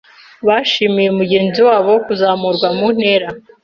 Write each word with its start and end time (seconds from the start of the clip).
Bashimiye 0.47 1.09
mugenzi 1.19 1.59
wabo 1.67 1.91
kuzamurwa 2.05 2.67
mu 2.77 2.87
ntera. 2.97 3.27